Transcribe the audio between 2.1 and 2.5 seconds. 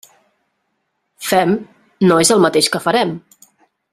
és el